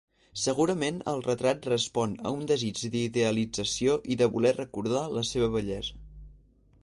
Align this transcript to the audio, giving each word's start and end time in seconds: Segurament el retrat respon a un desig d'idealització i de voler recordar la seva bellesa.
Segurament 0.43 0.95
el 1.11 1.19
retrat 1.27 1.67
respon 1.71 2.15
a 2.29 2.31
un 2.37 2.41
desig 2.53 2.81
d'idealització 2.95 3.99
i 4.15 4.19
de 4.23 4.29
voler 4.37 4.53
recordar 4.57 5.03
la 5.19 5.25
seva 5.35 5.51
bellesa. 5.59 6.01